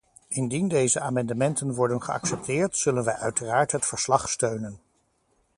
[0.29, 4.79] Indien deze amendementen worden geaccepteerd, zullen wij uiteraard het verslag steunen.